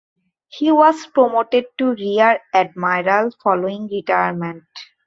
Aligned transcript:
He 0.47 0.71
was 0.71 1.05
promoted 1.05 1.67
to 1.77 1.91
rear 1.93 2.39
admiral 2.55 3.29
following 3.43 3.87
retirement. 3.87 4.63